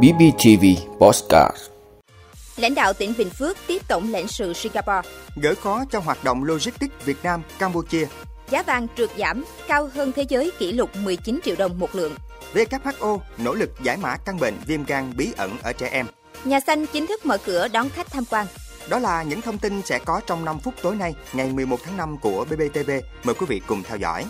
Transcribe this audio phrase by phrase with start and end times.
[0.00, 0.64] BBTV
[0.98, 1.56] Postcard
[2.56, 5.08] Lãnh đạo tỉnh Bình Phước tiếp tổng lãnh sự Singapore.
[5.36, 8.06] Gỡ khó cho hoạt động logistics Việt Nam, Campuchia.
[8.50, 12.14] Giá vàng trượt giảm, cao hơn thế giới kỷ lục 19 triệu đồng một lượng.
[12.54, 16.06] WHO nỗ lực giải mã căn bệnh viêm gan bí ẩn ở trẻ em.
[16.44, 18.46] Nhà xanh chính thức mở cửa đón khách tham quan.
[18.88, 21.96] Đó là những thông tin sẽ có trong 5 phút tối nay, ngày 11 tháng
[21.96, 22.90] 5 của BBTV.
[23.24, 24.24] Mời quý vị cùng theo dõi.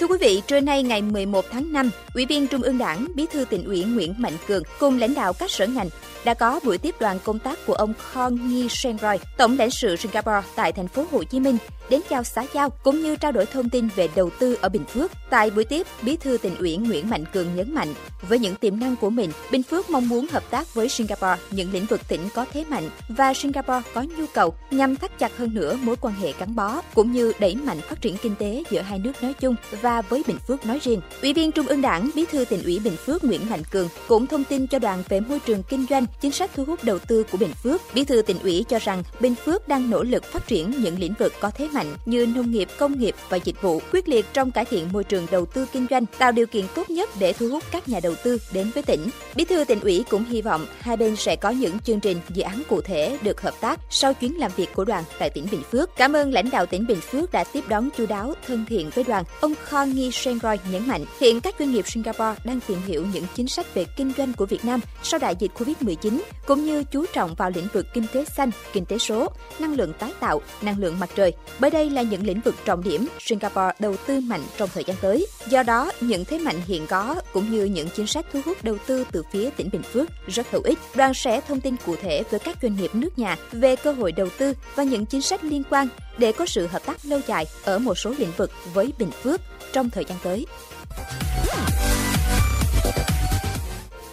[0.00, 3.26] Thưa quý vị, trưa nay ngày 11 tháng 5, Ủy viên Trung ương Đảng, Bí
[3.32, 5.88] thư tỉnh ủy Nguyễn Mạnh Cường cùng lãnh đạo các sở ngành
[6.24, 9.96] đã có buổi tiếp đoàn công tác của ông Khon Nhi Senroy, tổng lãnh sự
[9.96, 11.58] Singapore tại thành phố Hồ Chí Minh
[11.90, 14.84] đến chào xã giao cũng như trao đổi thông tin về đầu tư ở Bình
[14.84, 15.10] Phước.
[15.30, 17.94] Tại buổi tiếp, Bí thư tỉnh ủy Nguyễn Mạnh Cường nhấn mạnh,
[18.28, 21.72] với những tiềm năng của mình, Bình Phước mong muốn hợp tác với Singapore những
[21.72, 25.54] lĩnh vực tỉnh có thế mạnh và Singapore có nhu cầu nhằm thắt chặt hơn
[25.54, 28.80] nữa mối quan hệ gắn bó cũng như đẩy mạnh phát triển kinh tế giữa
[28.80, 31.00] hai nước nói chung và với Bình Phước nói riêng.
[31.22, 34.26] Ủy viên Trung ương Đảng, Bí thư tỉnh ủy Bình Phước Nguyễn Mạnh Cường cũng
[34.26, 37.24] thông tin cho đoàn về môi trường kinh doanh, chính sách thu hút đầu tư
[37.32, 37.80] của Bình Phước.
[37.94, 41.14] Bí thư tỉnh ủy cho rằng Bình Phước đang nỗ lực phát triển những lĩnh
[41.18, 44.50] vực có thế mạnh như nông nghiệp, công nghiệp và dịch vụ, quyết liệt trong
[44.50, 47.48] cải thiện môi trường đầu tư kinh doanh, tạo điều kiện tốt nhất để thu
[47.48, 49.08] hút các nhà đầu tư đến với tỉnh.
[49.36, 52.42] Bí thư tỉnh ủy cũng hy vọng hai bên sẽ có những chương trình, dự
[52.42, 55.62] án cụ thể được hợp tác sau chuyến làm việc của đoàn tại tỉnh Bình
[55.70, 55.96] Phước.
[55.96, 59.04] Cảm ơn lãnh đạo tỉnh Bình Phước đã tiếp đón chu đáo, thân thiện với
[59.04, 59.24] đoàn.
[59.40, 63.24] Ông Khon Nghi Senroy nhấn mạnh, hiện các doanh nghiệp Singapore đang tìm hiểu những
[63.34, 67.04] chính sách về kinh doanh của Việt Nam sau đại dịch Covid-19, cũng như chú
[67.12, 69.28] trọng vào lĩnh vực kinh tế xanh, kinh tế số,
[69.58, 71.32] năng lượng tái tạo, năng lượng mặt trời.
[71.58, 74.96] Bởi đây là những lĩnh vực trọng điểm Singapore đầu tư mạnh trong thời gian
[75.00, 75.26] tới.
[75.48, 78.76] Do đó, những thế mạnh hiện có cũng như những chính sách thu hút đầu
[78.86, 80.78] tư từ phía tỉnh Bình Phước rất hữu ích.
[80.94, 84.12] Đoàn sẽ thông tin cụ thể với các doanh nghiệp nước nhà về cơ hội
[84.12, 85.88] đầu tư và những chính sách liên quan
[86.18, 89.40] để có sự hợp tác lâu dài ở một số lĩnh vực với Bình Phước
[89.72, 90.46] trong thời gian tới.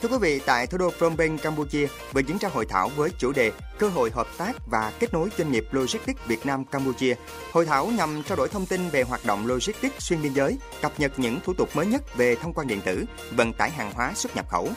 [0.01, 3.09] Thưa quý vị, tại thủ đô Phnom Penh, Campuchia vừa diễn ra hội thảo với
[3.17, 7.15] chủ đề Cơ hội hợp tác và kết nối doanh nghiệp logistics Việt Nam Campuchia.
[7.51, 10.99] Hội thảo nhằm trao đổi thông tin về hoạt động logistics xuyên biên giới, cập
[10.99, 14.11] nhật những thủ tục mới nhất về thông quan điện tử, vận tải hàng hóa
[14.15, 14.69] xuất nhập khẩu.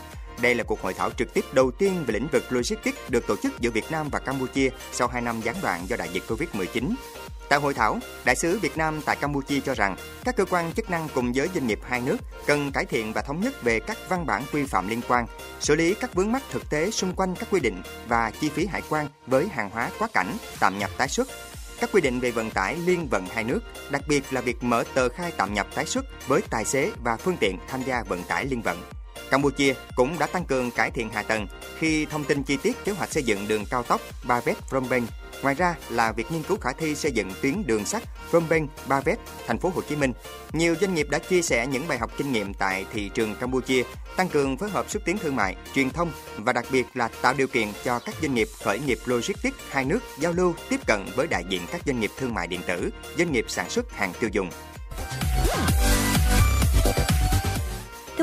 [0.42, 3.36] Đây là cuộc hội thảo trực tiếp đầu tiên về lĩnh vực logistics được tổ
[3.42, 6.94] chức giữa Việt Nam và Campuchia sau 2 năm gián đoạn do đại dịch Covid-19.
[7.48, 10.90] Tại hội thảo, Đại sứ Việt Nam tại Campuchia cho rằng các cơ quan chức
[10.90, 12.16] năng cùng với doanh nghiệp hai nước
[12.46, 15.26] cần cải thiện và thống nhất về các văn bản quy phạm liên quan,
[15.60, 18.66] xử lý các vướng mắc thực tế xung quanh các quy định và chi phí
[18.66, 21.28] hải quan với hàng hóa quá cảnh, tạm nhập tái xuất,
[21.80, 23.60] các quy định về vận tải liên vận hai nước,
[23.90, 27.16] đặc biệt là việc mở tờ khai tạm nhập tái xuất với tài xế và
[27.16, 28.97] phương tiện tham gia vận tải liên vận.
[29.30, 31.46] Campuchia cũng đã tăng cường cải thiện hạ tầng
[31.78, 34.88] khi thông tin chi tiết kế hoạch xây dựng đường cao tốc Ba Vét Phnom
[34.88, 35.06] Penh
[35.42, 38.68] Ngoài ra là việc nghiên cứu khả thi xây dựng tuyến đường sắt Phnom Penh,
[38.88, 40.12] Ba Vét, thành phố Hồ Chí Minh.
[40.52, 43.82] Nhiều doanh nghiệp đã chia sẻ những bài học kinh nghiệm tại thị trường Campuchia,
[44.16, 47.34] tăng cường phối hợp xúc tiến thương mại, truyền thông và đặc biệt là tạo
[47.34, 51.06] điều kiện cho các doanh nghiệp khởi nghiệp logistics hai nước giao lưu tiếp cận
[51.16, 54.12] với đại diện các doanh nghiệp thương mại điện tử, doanh nghiệp sản xuất hàng
[54.20, 54.50] tiêu dùng.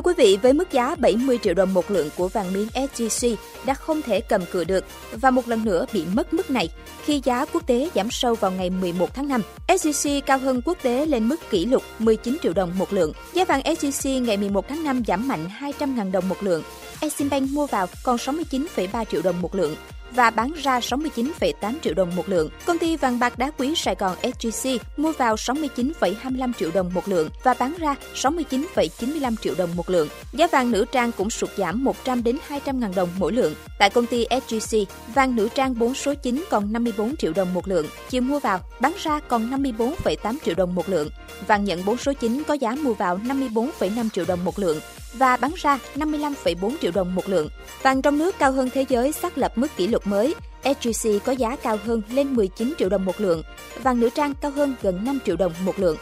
[0.05, 3.35] Quý vị, với mức giá 70 triệu đồng một lượng của vàng miếng SJC
[3.65, 6.69] đã không thể cầm cự được và một lần nữa bị mất mức này
[7.03, 9.41] khi giá quốc tế giảm sâu vào ngày 11 tháng 5.
[9.67, 13.13] SJC cao hơn quốc tế lên mức kỷ lục 19 triệu đồng một lượng.
[13.33, 16.63] Giá vàng SJC ngày 11 tháng 5 giảm mạnh 200.000 đồng một lượng.
[16.99, 19.75] Eximbank mua vào còn 69,3 triệu đồng một lượng
[20.15, 22.49] và bán ra 69,8 triệu đồng một lượng.
[22.65, 27.07] Công ty vàng bạc đá quý Sài Gòn SGC mua vào 69,25 triệu đồng một
[27.07, 30.07] lượng và bán ra 69,95 triệu đồng một lượng.
[30.33, 33.55] Giá vàng nữ trang cũng sụt giảm 100 đến 200 ngàn đồng mỗi lượng.
[33.79, 34.77] Tại công ty SGC,
[35.15, 38.59] vàng nữ trang 4 số 9 còn 54 triệu đồng một lượng, chiều mua vào
[38.79, 41.09] bán ra còn 54,8 triệu đồng một lượng.
[41.47, 44.79] Vàng nhận 4 số 9 có giá mua vào 54,5 triệu đồng một lượng
[45.17, 47.49] và bán ra 55,4 triệu đồng một lượng.
[47.81, 50.35] Vàng trong nước cao hơn thế giới xác lập mức kỷ lục mới.
[50.63, 53.43] SJC có giá cao hơn lên 19 triệu đồng một lượng,
[53.83, 55.97] vàng nữ trang cao hơn gần 5 triệu đồng một lượng.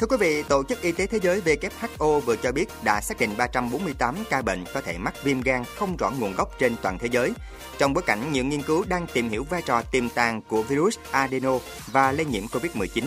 [0.00, 3.20] Thưa quý vị, Tổ chức Y tế Thế giới WHO vừa cho biết đã xác
[3.20, 6.98] định 348 ca bệnh có thể mắc viêm gan không rõ nguồn gốc trên toàn
[6.98, 7.32] thế giới.
[7.78, 10.98] Trong bối cảnh nhiều nghiên cứu đang tìm hiểu vai trò tiềm tàng của virus
[11.10, 13.02] adeno và lây nhiễm COVID-19,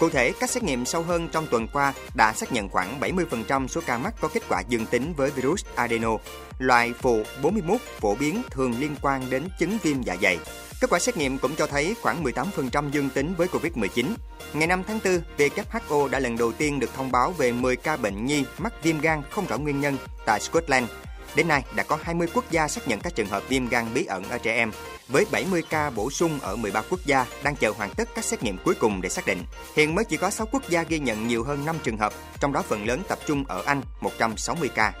[0.00, 3.66] Cụ thể, các xét nghiệm sâu hơn trong tuần qua đã xác nhận khoảng 70%
[3.66, 6.16] số ca mắc có kết quả dương tính với virus adeno,
[6.58, 10.38] loại phụ 41 phổ biến thường liên quan đến chứng viêm dạ dày.
[10.80, 14.04] Kết quả xét nghiệm cũng cho thấy khoảng 18% dương tính với COVID-19.
[14.52, 17.96] Ngày 5 tháng 4, WHO đã lần đầu tiên được thông báo về 10 ca
[17.96, 20.86] bệnh nhi mắc viêm gan không rõ nguyên nhân tại Scotland.
[21.34, 24.04] Đến nay, đã có 20 quốc gia xác nhận các trường hợp viêm gan bí
[24.04, 24.70] ẩn ở trẻ em
[25.12, 28.42] với 70 ca bổ sung ở 13 quốc gia đang chờ hoàn tất các xét
[28.42, 29.42] nghiệm cuối cùng để xác định.
[29.76, 32.52] Hiện mới chỉ có 6 quốc gia ghi nhận nhiều hơn 5 trường hợp, trong
[32.52, 34.92] đó phần lớn tập trung ở Anh 160 ca.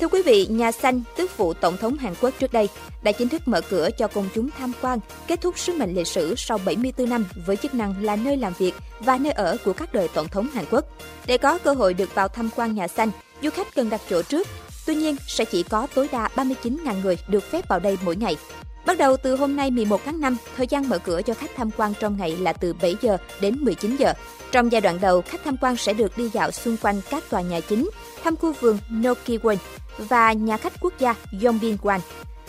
[0.00, 2.68] Thưa quý vị, nhà xanh, tức phụ Tổng thống Hàn Quốc trước đây,
[3.02, 6.06] đã chính thức mở cửa cho công chúng tham quan, kết thúc sứ mệnh lịch
[6.06, 9.72] sử sau 74 năm với chức năng là nơi làm việc và nơi ở của
[9.72, 10.84] các đời Tổng thống Hàn Quốc.
[11.26, 13.10] Để có cơ hội được vào tham quan nhà xanh,
[13.42, 14.48] du khách cần đặt chỗ trước.
[14.86, 18.36] Tuy nhiên, sẽ chỉ có tối đa 39.000 người được phép vào đây mỗi ngày.
[18.86, 21.70] Bắt đầu từ hôm nay 11 tháng 5, thời gian mở cửa cho khách tham
[21.76, 24.12] quan trong ngày là từ 7 giờ đến 19 giờ.
[24.52, 27.40] Trong giai đoạn đầu, khách tham quan sẽ được đi dạo xung quanh các tòa
[27.40, 27.90] nhà chính,
[28.24, 29.56] thăm khu vườn Nokiwon
[29.98, 32.00] và nhà khách quốc gia Yongbyon.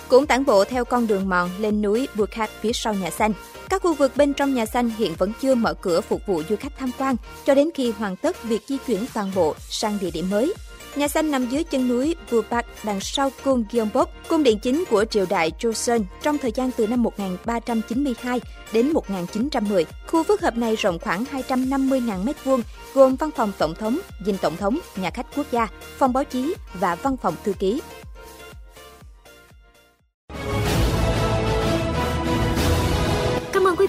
[0.07, 3.33] Cũng tản bộ theo con đường mòn lên núi Bukhat phía sau nhà xanh.
[3.69, 6.55] Các khu vực bên trong nhà xanh hiện vẫn chưa mở cửa phục vụ du
[6.55, 7.15] khách tham quan
[7.45, 10.53] cho đến khi hoàn tất việc di chuyển toàn bộ sang địa điểm mới.
[10.95, 15.05] Nhà xanh nằm dưới chân núi Bupak đằng sau cung Gyeongbok, cung điện chính của
[15.05, 18.41] triều đại Joseon trong thời gian từ năm 1392
[18.73, 19.85] đến 1910.
[20.07, 22.61] Khu phức hợp này rộng khoảng 250.000 m2,
[22.93, 25.67] gồm văn phòng tổng thống, dinh tổng thống, nhà khách quốc gia,
[25.97, 27.81] phòng báo chí và văn phòng thư ký.